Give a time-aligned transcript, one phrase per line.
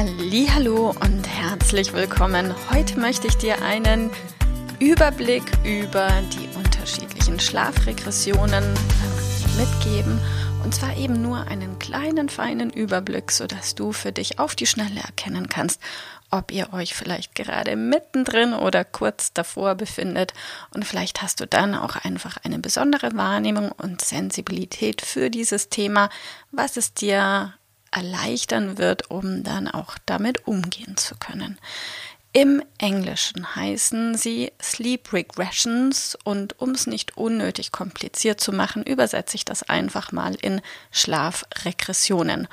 [0.00, 2.54] Hallo und herzlich willkommen.
[2.70, 4.10] Heute möchte ich dir einen
[4.78, 8.64] Überblick über die unterschiedlichen Schlafregressionen
[9.58, 10.18] mitgeben.
[10.64, 15.00] Und zwar eben nur einen kleinen, feinen Überblick, sodass du für dich auf die Schnelle
[15.00, 15.82] erkennen kannst,
[16.30, 20.32] ob ihr euch vielleicht gerade mittendrin oder kurz davor befindet.
[20.72, 26.08] Und vielleicht hast du dann auch einfach eine besondere Wahrnehmung und Sensibilität für dieses Thema,
[26.52, 27.52] was es dir
[27.90, 31.58] erleichtern wird, um dann auch damit umgehen zu können.
[32.32, 39.34] Im Englischen heißen sie Sleep Regressions und um es nicht unnötig kompliziert zu machen, übersetze
[39.34, 40.60] ich das einfach mal in
[40.92, 42.46] Schlafregressionen.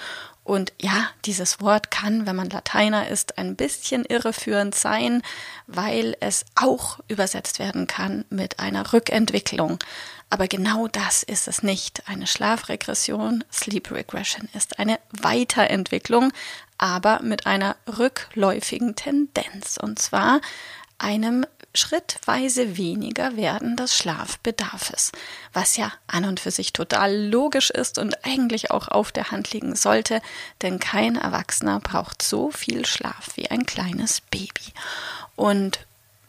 [0.47, 5.21] Und ja, dieses Wort kann, wenn man Lateiner ist, ein bisschen irreführend sein,
[5.67, 9.77] weil es auch übersetzt werden kann mit einer Rückentwicklung.
[10.29, 12.07] Aber genau das ist es nicht.
[12.07, 16.31] Eine Schlafregression, Sleep Regression, ist eine Weiterentwicklung,
[16.77, 19.75] aber mit einer rückläufigen Tendenz.
[19.75, 20.39] Und zwar
[20.97, 21.45] einem
[21.77, 25.11] schrittweise weniger werden des Schlafbedarfes,
[25.53, 29.51] was ja an und für sich total logisch ist und eigentlich auch auf der Hand
[29.51, 30.21] liegen sollte,
[30.61, 34.73] denn kein Erwachsener braucht so viel Schlaf wie ein kleines Baby.
[35.35, 35.79] Und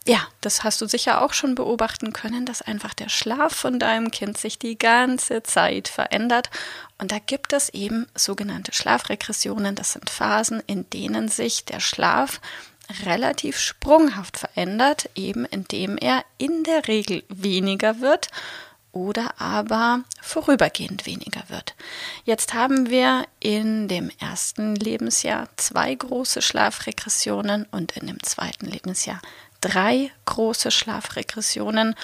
[0.09, 4.09] ja, das hast du sicher auch schon beobachten können, dass einfach der Schlaf von deinem
[4.11, 6.49] Kind sich die ganze Zeit verändert.
[6.97, 9.75] Und da gibt es eben sogenannte Schlafregressionen.
[9.75, 12.41] Das sind Phasen, in denen sich der Schlaf
[13.05, 18.29] relativ sprunghaft verändert, eben indem er in der Regel weniger wird
[18.91, 21.75] oder aber vorübergehend weniger wird.
[22.25, 29.21] Jetzt haben wir in dem ersten Lebensjahr zwei große Schlafregressionen und in dem zweiten Lebensjahr
[29.61, 31.95] drei große Schlafregressionen.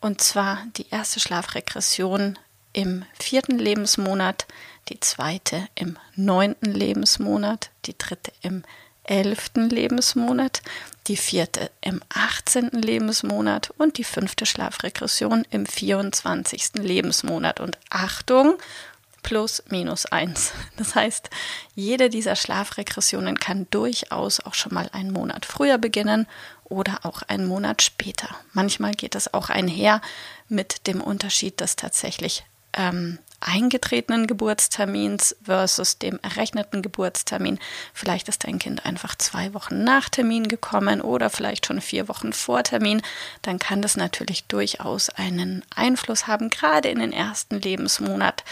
[0.00, 2.38] Und zwar die erste Schlafregression
[2.74, 4.46] im vierten Lebensmonat,
[4.90, 8.64] die zweite im neunten Lebensmonat, die dritte im
[9.04, 10.62] elften Lebensmonat,
[11.06, 12.70] die vierte im 18.
[12.70, 16.74] Lebensmonat und die fünfte Schlafregression im 24.
[16.76, 17.60] Lebensmonat.
[17.60, 18.56] Und Achtung,
[19.22, 20.52] plus minus eins.
[20.76, 21.30] Das heißt,
[21.74, 26.26] jede dieser Schlafregressionen kann durchaus auch schon mal einen Monat früher beginnen
[26.64, 28.28] oder auch einen Monat später.
[28.52, 30.00] Manchmal geht es auch einher
[30.48, 37.58] mit dem Unterschied, dass tatsächlich ähm, eingetretenen Geburtstermins versus dem errechneten Geburtstermin.
[37.92, 42.32] Vielleicht ist dein Kind einfach zwei Wochen nach Termin gekommen oder vielleicht schon vier Wochen
[42.32, 43.02] vor Termin.
[43.42, 48.44] Dann kann das natürlich durchaus einen Einfluss haben, gerade in den ersten Lebensmonat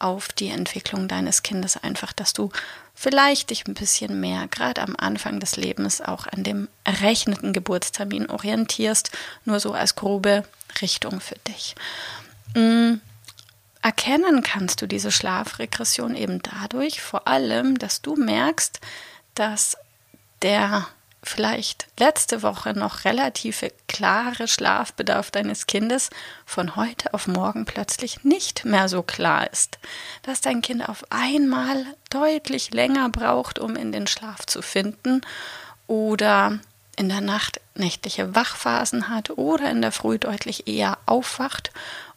[0.00, 2.50] auf die Entwicklung deines Kindes einfach, dass du
[2.94, 8.28] vielleicht dich ein bisschen mehr, gerade am Anfang des Lebens, auch an dem errechneten Geburtstermin
[8.28, 9.10] orientierst,
[9.44, 10.44] nur so als grobe
[10.80, 11.74] Richtung für dich.
[12.54, 12.94] Mm,
[13.82, 18.80] erkennen kannst du diese Schlafregression eben dadurch, vor allem, dass du merkst,
[19.34, 19.76] dass
[20.42, 20.86] der
[21.22, 26.08] vielleicht letzte Woche noch relative klare Schlafbedarf deines Kindes
[26.46, 29.78] von heute auf morgen plötzlich nicht mehr so klar ist,
[30.22, 35.20] dass dein Kind auf einmal deutlich länger braucht, um in den Schlaf zu finden
[35.86, 36.58] oder
[36.96, 41.70] in der Nacht nächtliche Wachphasen hat oder in der Früh deutlich eher aufwacht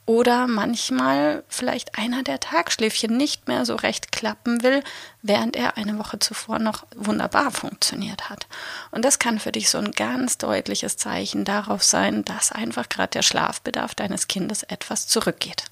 [0.06, 4.84] oder manchmal vielleicht einer der Tagschläfchen nicht mehr so recht klappen will,
[5.22, 8.47] während er eine Woche zuvor noch wunderbar funktioniert hat.
[8.92, 13.12] Und das kann für dich so ein ganz deutliches Zeichen darauf sein, dass einfach gerade
[13.12, 15.63] der Schlafbedarf deines Kindes etwas zurückgeht.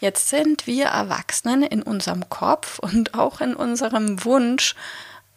[0.00, 4.74] Jetzt sind wir Erwachsenen in unserem Kopf und auch in unserem Wunsch,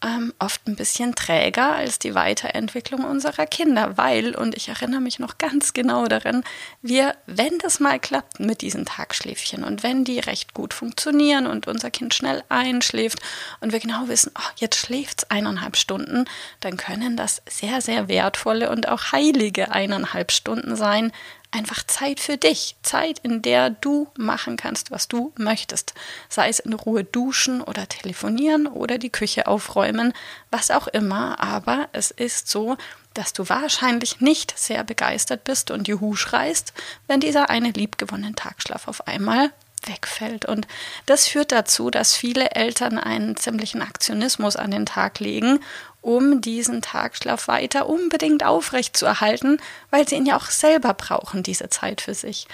[0.03, 5.19] ähm, oft ein bisschen träger als die Weiterentwicklung unserer Kinder, weil, und ich erinnere mich
[5.19, 6.43] noch ganz genau daran,
[6.81, 11.67] wir, wenn das mal klappt mit diesen Tagschläfchen und wenn die recht gut funktionieren und
[11.67, 13.19] unser Kind schnell einschläft
[13.61, 16.25] und wir genau wissen, oh, jetzt schläft es eineinhalb Stunden,
[16.59, 21.11] dann können das sehr, sehr wertvolle und auch heilige eineinhalb Stunden sein,
[21.55, 25.93] einfach Zeit für dich, Zeit, in der du machen kannst, was du möchtest,
[26.29, 30.13] sei es in Ruhe duschen oder telefonieren oder die Küche aufräumen,
[30.51, 32.77] was auch immer, aber es ist so,
[33.13, 36.73] dass du wahrscheinlich nicht sehr begeistert bist und Juhu schreist,
[37.07, 39.51] wenn dieser eine liebgewonnene Tagschlaf auf einmal
[39.87, 40.45] wegfällt.
[40.45, 40.67] Und
[41.05, 45.59] das führt dazu, dass viele Eltern einen ziemlichen Aktionismus an den Tag legen,
[46.01, 49.57] um diesen Tagschlaf weiter unbedingt aufrecht zu erhalten,
[49.89, 52.47] weil sie ihn ja auch selber brauchen, diese Zeit für sich.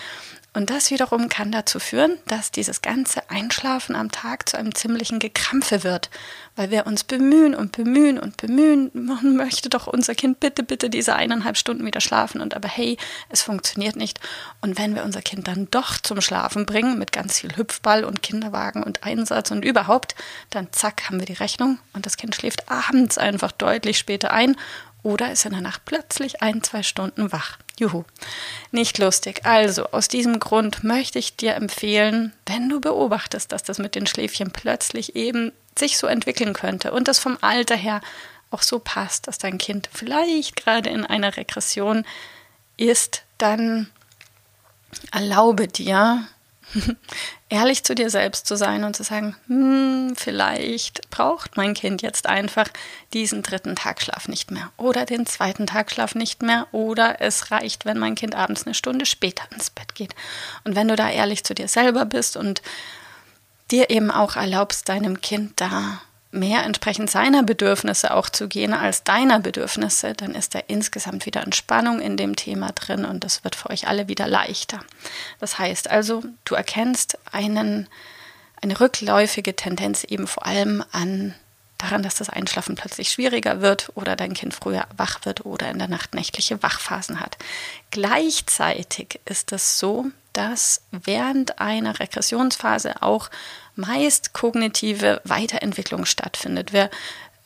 [0.53, 5.19] Und das wiederum kann dazu führen, dass dieses ganze Einschlafen am Tag zu einem ziemlichen
[5.19, 6.09] Gekrampfe wird,
[6.57, 8.91] weil wir uns bemühen und bemühen und bemühen.
[8.93, 12.97] Man möchte doch unser Kind bitte, bitte diese eineinhalb Stunden wieder schlafen und aber hey,
[13.29, 14.19] es funktioniert nicht.
[14.59, 18.21] Und wenn wir unser Kind dann doch zum Schlafen bringen mit ganz viel Hüpfball und
[18.21, 20.15] Kinderwagen und Einsatz und überhaupt,
[20.49, 24.57] dann zack, haben wir die Rechnung und das Kind schläft abends einfach deutlich später ein
[25.03, 27.57] oder ist in der Nacht plötzlich ein, zwei Stunden wach.
[27.79, 28.03] Juhu.
[28.71, 29.45] Nicht lustig.
[29.45, 34.05] Also, aus diesem Grund möchte ich dir empfehlen, wenn du beobachtest, dass das mit den
[34.05, 38.01] Schläfchen plötzlich eben sich so entwickeln könnte und das vom Alter her
[38.51, 42.05] auch so passt, dass dein Kind vielleicht gerade in einer Regression
[42.77, 43.89] ist, dann
[45.11, 46.27] erlaube dir,
[47.49, 52.27] ehrlich zu dir selbst zu sein und zu sagen, hm, vielleicht braucht mein Kind jetzt
[52.27, 52.67] einfach
[53.13, 57.97] diesen dritten Tagschlaf nicht mehr oder den zweiten Tagschlaf nicht mehr oder es reicht, wenn
[57.97, 60.15] mein Kind abends eine Stunde später ins Bett geht.
[60.63, 62.61] Und wenn du da ehrlich zu dir selber bist und
[63.71, 69.03] dir eben auch erlaubst, deinem Kind da mehr entsprechend seiner Bedürfnisse auch zu gehen als
[69.03, 73.55] deiner Bedürfnisse, dann ist da insgesamt wieder Entspannung in dem Thema drin und das wird
[73.55, 74.79] für euch alle wieder leichter.
[75.39, 77.87] Das heißt also, du erkennst einen,
[78.61, 81.35] eine rückläufige Tendenz eben vor allem an
[81.81, 85.79] daran, dass das Einschlafen plötzlich schwieriger wird oder dein Kind früher wach wird oder in
[85.79, 87.37] der Nacht nächtliche Wachphasen hat.
[87.89, 93.29] Gleichzeitig ist es so, dass während einer Regressionsphase auch
[93.75, 96.73] meist kognitive Weiterentwicklung stattfindet.
[96.73, 96.89] Wer,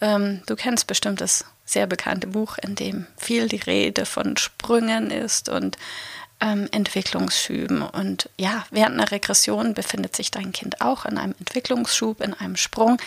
[0.02, 5.10] ähm, du kennst bestimmt das sehr bekannte Buch, in dem viel die Rede von Sprüngen
[5.10, 5.78] ist und
[6.46, 7.82] ähm, Entwicklungsschüben.
[7.82, 12.56] Und ja, während einer Regression befindet sich dein Kind auch in einem Entwicklungsschub, in einem
[12.56, 12.98] Sprung.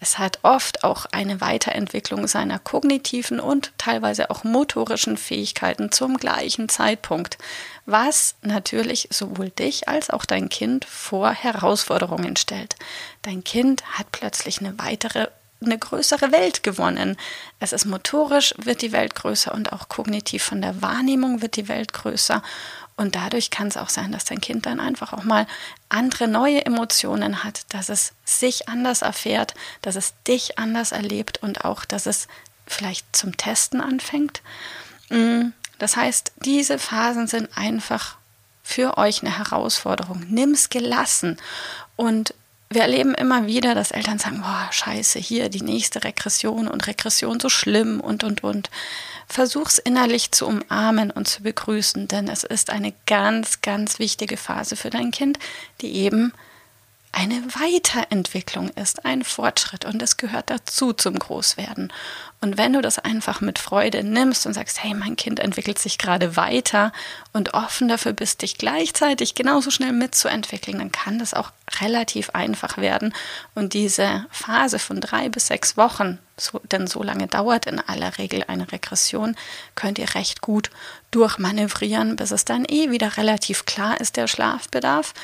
[0.00, 6.68] Es hat oft auch eine Weiterentwicklung seiner kognitiven und teilweise auch motorischen Fähigkeiten zum gleichen
[6.68, 7.38] Zeitpunkt,
[7.86, 12.76] was natürlich sowohl dich als auch dein Kind vor Herausforderungen stellt.
[13.22, 15.28] Dein Kind hat plötzlich eine weitere
[15.60, 17.16] eine größere Welt gewonnen.
[17.58, 21.68] Es ist motorisch, wird die Welt größer und auch kognitiv von der Wahrnehmung wird die
[21.68, 22.42] Welt größer.
[22.96, 25.46] Und dadurch kann es auch sein, dass dein Kind dann einfach auch mal
[25.88, 31.64] andere neue Emotionen hat, dass es sich anders erfährt, dass es dich anders erlebt und
[31.64, 32.26] auch, dass es
[32.66, 34.42] vielleicht zum Testen anfängt.
[35.10, 38.16] Mm, das heißt, diese Phasen sind einfach
[38.64, 40.26] für euch eine Herausforderung.
[40.28, 41.38] Nimm es gelassen
[41.96, 42.34] und
[42.70, 47.40] wir erleben immer wieder, dass Eltern sagen, boah, scheiße, hier die nächste Regression und Regression
[47.40, 48.70] so schlimm und, und, und.
[49.26, 54.76] Versuch's innerlich zu umarmen und zu begrüßen, denn es ist eine ganz, ganz wichtige Phase
[54.76, 55.38] für dein Kind,
[55.80, 56.32] die eben
[57.12, 61.92] eine Weiterentwicklung ist, ein Fortschritt und es gehört dazu zum Großwerden.
[62.40, 65.98] Und wenn du das einfach mit Freude nimmst und sagst, hey, mein Kind entwickelt sich
[65.98, 66.92] gerade weiter
[67.32, 71.50] und offen dafür bist, dich gleichzeitig genauso schnell mitzuentwickeln, dann kann das auch
[71.80, 73.12] relativ einfach werden.
[73.54, 78.18] Und diese Phase von drei bis sechs Wochen, so, denn so lange dauert in aller
[78.18, 79.34] Regel eine Regression,
[79.74, 80.70] könnt ihr recht gut
[81.10, 85.14] durchmanövrieren, bis es dann eh wieder relativ klar ist, der Schlafbedarf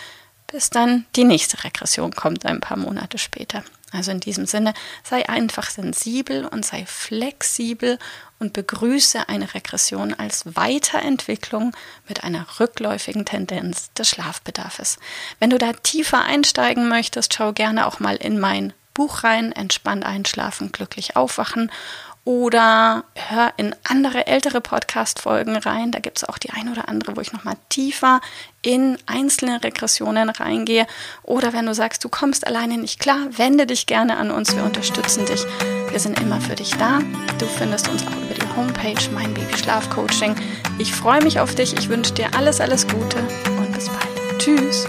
[0.54, 3.64] bis dann die nächste Regression kommt ein paar Monate später.
[3.90, 7.98] Also in diesem Sinne, sei einfach sensibel und sei flexibel
[8.38, 11.72] und begrüße eine Regression als Weiterentwicklung
[12.06, 14.98] mit einer rückläufigen Tendenz des Schlafbedarfs.
[15.40, 20.04] Wenn du da tiefer einsteigen möchtest, schau gerne auch mal in mein Buch rein, Entspannt
[20.04, 21.68] einschlafen, glücklich aufwachen
[22.24, 25.92] oder hör in andere ältere Podcast-Folgen rein.
[25.92, 28.20] Da gibt es auch die ein oder andere, wo ich nochmal tiefer
[28.62, 30.86] in einzelne Regressionen reingehe.
[31.22, 34.56] Oder wenn du sagst, du kommst alleine nicht klar, wende dich gerne an uns.
[34.56, 35.44] Wir unterstützen dich.
[35.90, 37.00] Wir sind immer für dich da.
[37.38, 40.34] Du findest uns auch über die Homepage Mein Baby Schlaf Coaching.
[40.78, 41.76] Ich freue mich auf dich.
[41.78, 43.18] Ich wünsche dir alles, alles Gute
[43.58, 44.38] und bis bald.
[44.38, 44.88] Tschüss.